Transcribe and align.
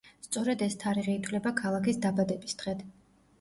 სწორედ 0.27 0.63
ეს 0.67 0.77
თარიღი 0.83 1.17
ითვლება 1.17 1.51
ქალაქის 1.61 2.01
დაბადების 2.07 2.59
დღედ. 2.65 2.83